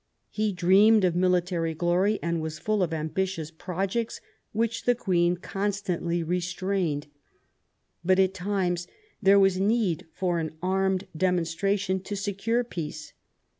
He 0.31 0.51
dreamed 0.51 1.03
of 1.03 1.15
military 1.15 1.75
glory, 1.75 2.17
and 2.23 2.41
was 2.41 2.57
full 2.57 2.81
of 2.81 2.91
ambitious 2.91 3.51
projects, 3.51 4.19
which 4.51 4.85
the 4.85 4.95
Queen 4.95 5.37
constantly 5.37 6.23
restrained. 6.23 7.05
But, 8.03 8.17
at 8.17 8.33
times, 8.33 8.87
there 9.21 9.37
was 9.39 9.59
need 9.59 10.07
for 10.11 10.39
an 10.39 10.57
armed 10.59 11.05
demonstration 11.15 11.99
to 12.01 12.15
secure 12.15 12.63
peace. 12.63 13.13